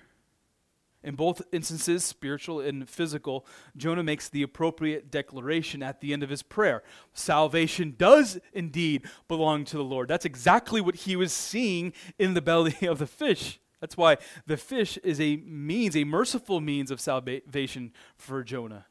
[1.05, 3.45] In both instances, spiritual and physical,
[3.77, 6.85] Jonah makes the appropriate declaration at the end of his prayer.
[7.13, 10.07] Salvation does indeed belong to the Lord.
[10.07, 13.59] That's exactly what he was seeing in the belly of the fish.
[13.81, 18.87] That's why the fish is a means, a merciful means of salvation for Jonah.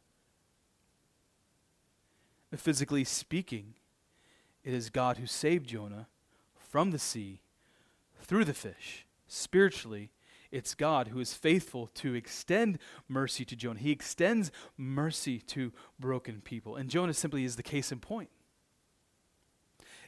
[2.54, 3.76] Physically speaking,
[4.66, 6.08] it is God who saved Jonah
[6.58, 7.41] from the sea
[8.32, 9.06] through the fish.
[9.28, 10.10] Spiritually,
[10.52, 13.78] it's God who is faithful to extend mercy to Jonah.
[13.78, 16.78] He extends mercy to broken people.
[16.78, 18.30] And Jonah simply is the case in point.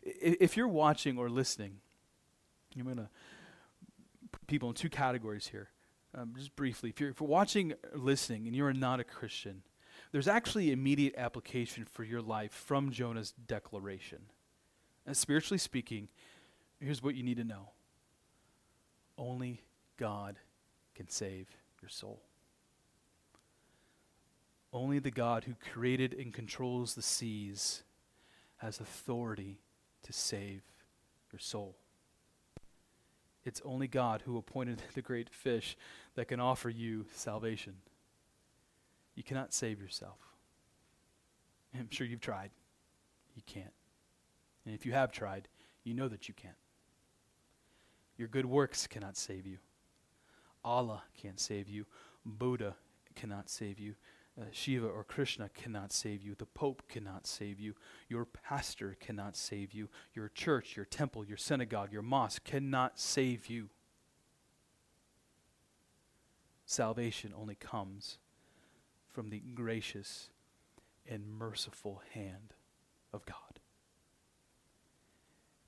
[0.01, 1.81] If you're watching or listening,
[2.77, 3.09] I'm going to
[4.31, 5.67] put people in two categories here.
[6.15, 9.63] Um, just briefly, if you're, if you're watching or listening and you're not a Christian,
[10.13, 14.19] there's actually immediate application for your life from Jonah's declaration.
[15.05, 16.07] And spiritually speaking,
[16.79, 17.71] here's what you need to know
[19.17, 19.61] only
[19.97, 20.37] God
[20.95, 21.47] can save
[21.81, 22.21] your soul.
[24.71, 27.83] Only the God who created and controls the seas
[28.57, 29.59] has authority
[30.03, 30.63] to save
[31.31, 31.75] your soul.
[33.45, 35.77] It's only God who appointed the great fish
[36.15, 37.75] that can offer you salvation.
[39.15, 40.17] You cannot save yourself.
[41.77, 42.51] I'm sure you've tried.
[43.35, 43.73] You can't.
[44.65, 45.47] And if you have tried,
[45.83, 46.55] you know that you can't.
[48.23, 49.57] Your good works cannot save you.
[50.63, 51.85] Allah can't save you.
[52.25, 52.77] Buddha
[53.15, 53.95] cannot save you.
[54.39, 56.33] Uh, Shiva or Krishna cannot save you.
[56.33, 57.75] The Pope cannot save you.
[58.07, 59.89] Your pastor cannot save you.
[60.13, 63.67] Your church, your temple, your synagogue, your mosque cannot save you.
[66.65, 68.19] Salvation only comes
[69.09, 70.29] from the gracious
[71.05, 72.53] and merciful hand
[73.11, 73.52] of God.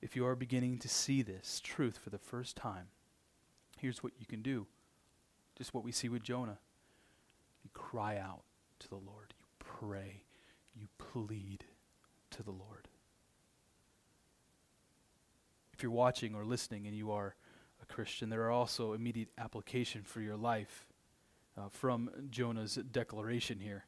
[0.06, 2.90] If you are beginning to see this truth for the first time,
[3.80, 4.68] here's what you can do.
[5.58, 6.60] Just what we see with Jonah.
[7.64, 8.44] You cry out
[8.82, 10.22] to the Lord, you pray,
[10.76, 11.66] you plead
[12.30, 12.88] to the Lord.
[15.74, 17.34] If you're watching or listening and you are
[17.82, 20.86] a Christian, there are also immediate application for your life
[21.58, 23.86] uh, from Jonah's declaration here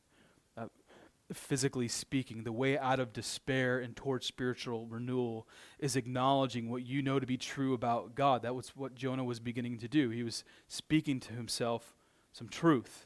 [1.38, 5.48] physically speaking, the way out of despair and towards spiritual renewal
[5.80, 8.42] is acknowledging what you know to be true about God.
[8.42, 10.10] That was what Jonah was beginning to do.
[10.10, 11.96] He was speaking to himself
[12.34, 13.06] some truth.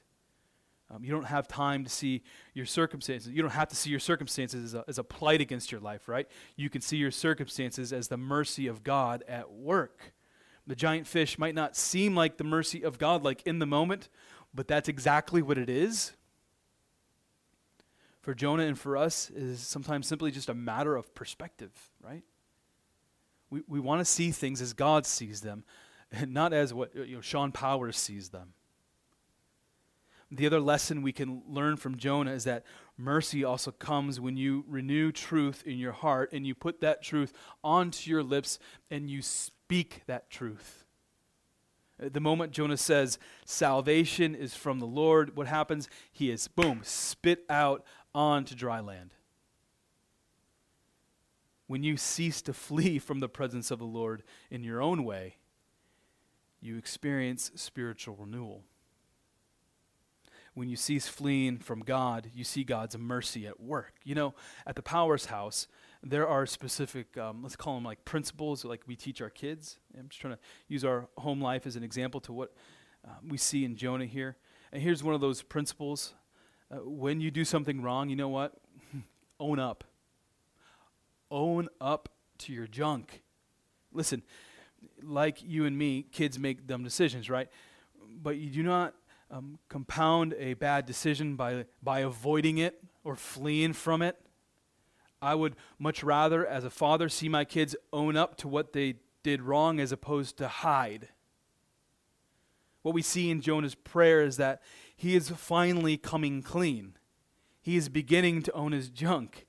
[0.90, 2.22] Um, you don't have time to see
[2.54, 3.32] your circumstances.
[3.32, 6.08] You don't have to see your circumstances as a, as a plight against your life,
[6.08, 6.28] right?
[6.58, 10.14] You can see your circumstances as the mercy of God at work.
[10.68, 14.10] The giant fish might not seem like the mercy of God, like in the moment,
[14.54, 16.12] but that's exactly what it is
[18.22, 21.72] for Jonah and for us is sometimes simply just a matter of perspective,
[22.04, 22.24] right?
[23.50, 25.64] We, we want to see things as God sees them,
[26.12, 28.54] and not as what you know, Sean Powers sees them.
[30.34, 32.64] The other lesson we can learn from Jonah is that
[32.98, 37.34] mercy also comes when you renew truth in your heart and you put that truth
[37.64, 38.58] onto your lips
[38.90, 40.86] and you speak that truth.
[42.00, 45.90] The moment Jonah says, Salvation is from the Lord, what happens?
[46.12, 49.12] He is, boom, spit out on to dry land.
[51.68, 55.38] When you cease to flee from the presence of the Lord in your own way,
[56.60, 58.64] you experience spiritual renewal.
[60.54, 63.94] When you cease fleeing from God, you see God's mercy at work.
[64.04, 64.36] You know,
[64.68, 65.68] at the Powers House,
[66.04, 69.78] there are specific, um, let's call them like principles, like we teach our kids.
[69.98, 72.54] I'm just trying to use our home life as an example to what
[73.08, 74.36] uh, we see in Jonah here.
[74.74, 76.16] And here's one of those principles
[76.72, 78.54] uh, when you do something wrong, you know what?
[79.40, 79.84] Own up.
[81.30, 83.22] Own up to your junk.
[83.92, 84.24] Listen,
[85.04, 87.50] like you and me, kids make dumb decisions, right?
[88.22, 88.94] But you do not
[89.30, 94.18] um, compound a bad decision by, by avoiding it or fleeing from it.
[95.22, 98.96] I would much rather, as a father, see my kids own up to what they
[99.24, 101.10] did wrong as opposed to hide.
[102.82, 104.62] What we see in Jonah's prayer is that
[105.02, 106.94] he is finally coming clean.
[107.60, 109.48] He is beginning to own his junk.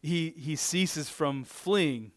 [0.00, 2.12] He, he ceases from fleeing.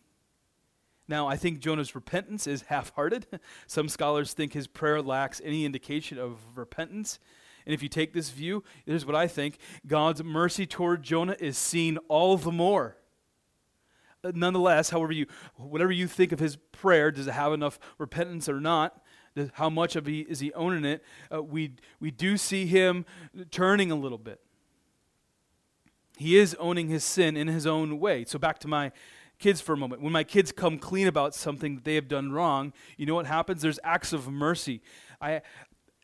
[1.05, 3.27] Now, I think Jonah's repentance is half hearted.
[3.67, 7.19] Some scholars think his prayer lacks any indication of repentance.
[7.65, 11.57] And if you take this view, here's what I think God's mercy toward Jonah is
[11.57, 12.95] seen all the more.
[14.23, 15.25] Nonetheless, however you,
[15.55, 19.01] whatever you think of his prayer, does it have enough repentance or not?
[19.53, 21.03] How much of he is he owning it?
[21.33, 23.05] Uh, we we do see him
[23.51, 24.39] turning a little bit.
[26.17, 28.25] He is owning his sin in his own way.
[28.25, 28.91] So back to my
[29.39, 30.01] kids for a moment.
[30.01, 33.27] When my kids come clean about something that they have done wrong, you know what
[33.27, 33.61] happens?
[33.61, 34.81] There's acts of mercy.
[35.21, 35.41] I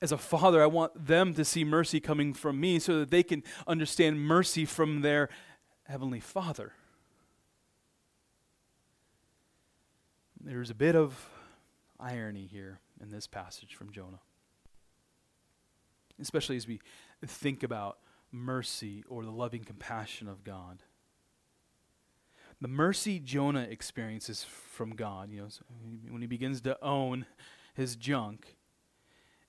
[0.03, 3.23] as a father, I want them to see mercy coming from me so that they
[3.23, 5.29] can understand mercy from their
[5.84, 6.73] heavenly Father.
[10.41, 11.29] There's a bit of
[12.01, 14.22] irony here in this passage from Jonah,
[16.20, 16.80] especially as we
[17.24, 17.99] think about
[18.32, 20.82] mercy or the loving compassion of God.
[22.62, 25.49] The mercy Jonah experiences from God, you know,
[26.10, 27.26] when he begins to own
[27.74, 28.56] his junk,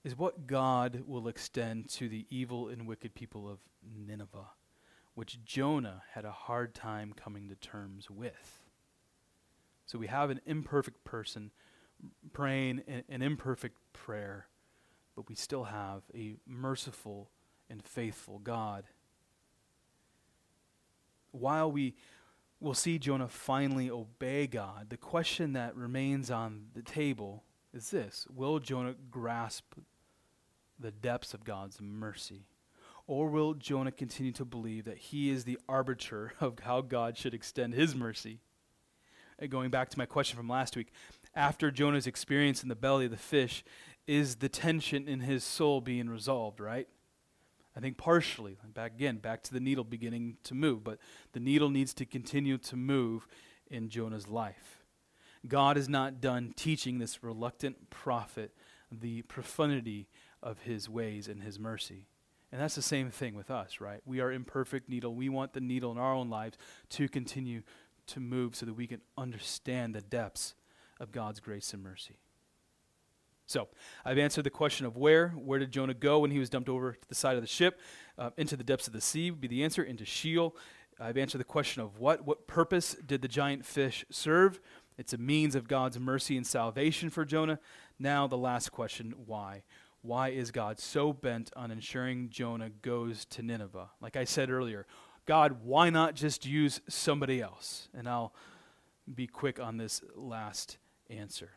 [0.03, 4.51] is what God will extend to the evil and wicked people of Nineveh,
[5.15, 8.65] which Jonah had a hard time coming to terms with.
[9.87, 11.53] So we have an imperfect person
[12.33, 14.47] praying an, an imperfect prayer,
[15.17, 17.31] but we still have a merciful
[17.71, 18.85] and faithful God.
[21.31, 21.95] While we
[22.61, 28.27] will see Jonah finally obey God, the question that remains on the table is this
[28.35, 29.75] Will Jonah grasp
[30.79, 32.47] the depths of God's mercy?
[33.07, 37.35] Or will Jonah continue to believe that he is the arbiter of how God should
[37.35, 38.41] extend his mercy?
[39.39, 40.93] And going back to my question from last week,
[41.35, 43.65] after Jonah's experience in the belly of the fish,
[44.07, 46.89] is the tension in his soul being resolved, right?
[47.77, 48.59] I think partially.
[48.75, 50.99] Back again, back to the needle beginning to move, but
[51.33, 53.27] the needle needs to continue to move
[53.71, 54.85] in Jonah's life.
[55.47, 58.53] God is not done teaching this reluctant prophet
[58.91, 60.09] the profundity
[60.43, 62.07] of his ways and his mercy.
[62.53, 64.01] And that's the same thing with us, right?
[64.07, 65.15] We are imperfect needle.
[65.15, 66.57] We want the needle in our own lives
[66.91, 67.63] to continue
[68.07, 70.55] to move so that we can understand the depths
[71.01, 72.17] of God's grace and mercy.
[73.47, 73.69] So,
[74.05, 75.29] I've answered the question of where.
[75.31, 77.79] Where did Jonah go when he was dumped over to the side of the ship?
[78.17, 79.83] Uh, into the depths of the sea would be the answer.
[79.83, 80.57] Into Sheol.
[80.99, 82.25] I've answered the question of what.
[82.25, 84.61] What purpose did the giant fish serve?
[84.97, 87.59] It's a means of God's mercy and salvation for Jonah.
[87.99, 89.65] Now, the last question why?
[90.03, 93.91] Why is God so bent on ensuring Jonah goes to Nineveh?
[94.01, 94.87] Like I said earlier,
[95.27, 97.89] God, why not just use somebody else?
[97.95, 98.35] And I'll
[99.13, 100.79] be quick on this last
[101.15, 101.51] answer.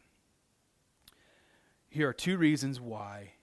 [1.90, 3.34] Here are two reasons why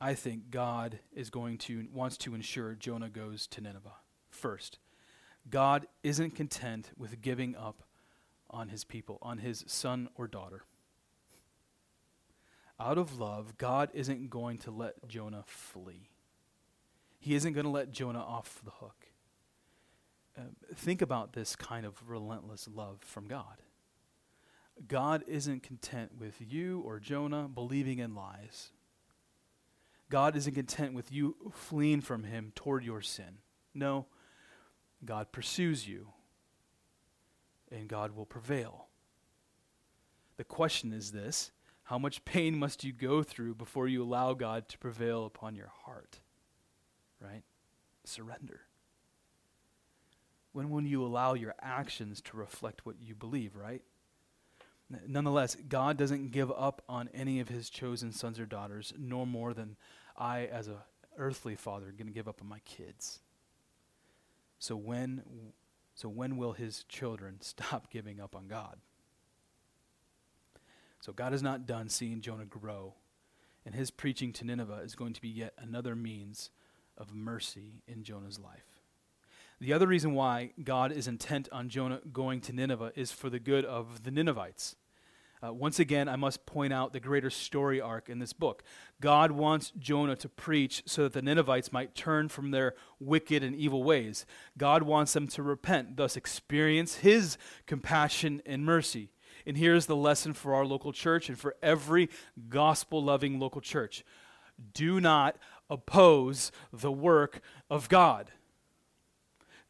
[0.00, 3.96] I think God is going to wants to ensure Jonah goes to Nineveh.
[4.30, 4.78] First,
[5.48, 7.82] God isn't content with giving up
[8.48, 10.64] on his people, on his son or daughter.
[12.78, 16.08] Out of love, God isn't going to let Jonah flee.
[17.18, 19.08] He isn't going to let Jonah off the hook.
[20.36, 20.42] Uh,
[20.74, 23.62] think about this kind of relentless love from God.
[24.86, 28.70] God isn't content with you or Jonah believing in lies.
[30.08, 33.38] God isn't content with you fleeing from him toward your sin.
[33.74, 34.06] No,
[35.04, 36.08] God pursues you,
[37.70, 38.86] and God will prevail.
[40.36, 41.52] The question is this
[41.84, 45.72] how much pain must you go through before you allow God to prevail upon your
[45.84, 46.20] heart?
[47.20, 47.42] Right?
[48.04, 48.62] Surrender.
[50.52, 53.82] When will you allow your actions to reflect what you believe, right?
[55.06, 59.54] Nonetheless, God doesn't give up on any of his chosen sons or daughters, nor more
[59.54, 59.76] than
[60.16, 60.76] I, as an
[61.16, 63.20] earthly father, going to give up on my kids.
[64.58, 65.22] So when,
[65.94, 68.78] so when will his children stop giving up on God?
[71.00, 72.94] So God is not done seeing Jonah grow,
[73.64, 76.50] and his preaching to Nineveh is going to be yet another means
[76.98, 78.80] of mercy in Jonah's life.
[79.60, 83.38] The other reason why God is intent on Jonah going to Nineveh is for the
[83.38, 84.76] good of the Ninevites.
[85.42, 88.62] Uh, once again, I must point out the greater story arc in this book.
[89.00, 93.56] God wants Jonah to preach so that the Ninevites might turn from their wicked and
[93.56, 94.26] evil ways.
[94.58, 99.10] God wants them to repent, thus experience his compassion and mercy.
[99.46, 102.10] And here's the lesson for our local church and for every
[102.48, 104.04] gospel loving local church
[104.74, 105.36] do not
[105.68, 108.30] oppose the work of God.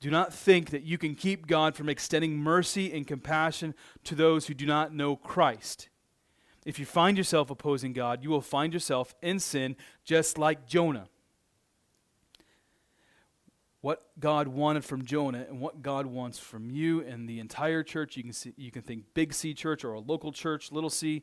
[0.01, 3.75] Do not think that you can keep God from extending mercy and compassion
[4.05, 5.91] to those who do not know Christ.
[6.65, 11.09] If you find yourself opposing God, you will find yourself in sin just like Jonah.
[13.83, 18.17] What God wanted from Jonah and what God wants from you and the entire church,
[18.17, 21.23] you can, see, you can think big C church or a local church, little c.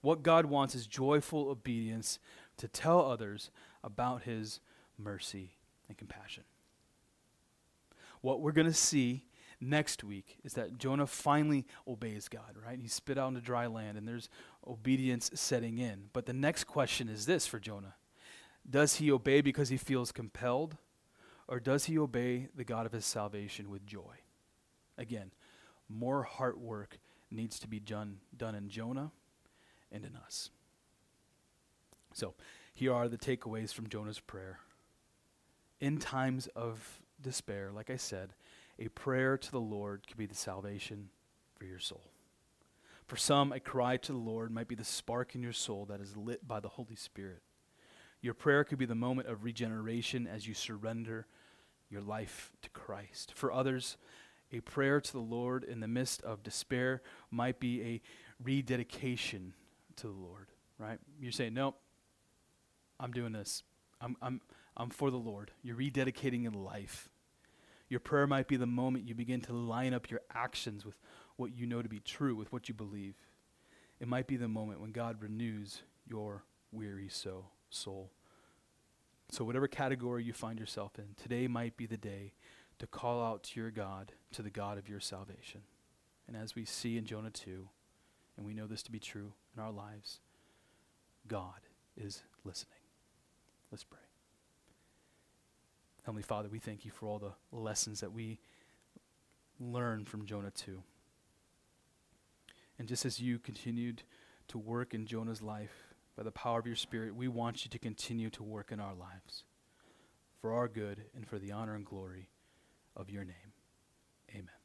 [0.00, 2.18] What God wants is joyful obedience
[2.58, 3.50] to tell others
[3.84, 4.60] about his
[4.98, 5.52] mercy
[5.88, 6.44] and compassion
[8.20, 9.24] what we're going to see
[9.60, 12.78] next week is that Jonah finally obeys God, right?
[12.78, 14.28] He spit out into dry land and there's
[14.66, 16.04] obedience setting in.
[16.12, 17.94] But the next question is this for Jonah
[18.68, 20.76] Does he obey because he feels compelled,
[21.46, 24.16] or does he obey the God of his salvation with joy?
[24.96, 25.32] Again,
[25.88, 26.98] more heart work
[27.30, 29.12] needs to be done, done in Jonah
[29.90, 30.50] and in us.
[32.12, 32.34] So,
[32.74, 34.58] here are the takeaways from Jonah's prayer.
[35.80, 38.34] In times of despair, like I said,
[38.78, 41.08] a prayer to the Lord could be the salvation
[41.54, 42.10] for your soul.
[43.06, 46.00] For some, a cry to the Lord might be the spark in your soul that
[46.00, 47.42] is lit by the Holy Spirit.
[48.20, 51.26] Your prayer could be the moment of regeneration as you surrender
[51.88, 53.32] your life to Christ.
[53.34, 53.96] For others,
[54.52, 58.00] a prayer to the Lord in the midst of despair might be a
[58.42, 59.54] rededication
[59.96, 60.48] to the Lord,
[60.78, 60.98] right?
[61.20, 61.74] You're saying, No,
[63.00, 63.62] I'm doing this.
[64.00, 64.40] I'm, I'm,
[64.78, 65.50] I'm for the Lord.
[65.62, 67.10] You're rededicating your life.
[67.88, 70.94] Your prayer might be the moment you begin to line up your actions with
[71.36, 73.14] what you know to be true, with what you believe.
[73.98, 78.10] It might be the moment when God renews your weary so, soul.
[79.30, 82.34] So, whatever category you find yourself in, today might be the day
[82.78, 85.62] to call out to your God, to the God of your salvation.
[86.26, 87.68] And as we see in Jonah 2,
[88.36, 90.20] and we know this to be true in our lives,
[91.26, 91.60] God
[91.96, 92.78] is listening.
[93.70, 94.07] Let's pray.
[96.08, 98.38] Heavenly Father, we thank you for all the lessons that we
[99.60, 100.82] learn from Jonah 2.
[102.78, 104.04] And just as you continued
[104.48, 107.78] to work in Jonah's life by the power of your Spirit, we want you to
[107.78, 109.44] continue to work in our lives
[110.40, 112.30] for our good and for the honor and glory
[112.96, 113.52] of your name.
[114.30, 114.57] Amen.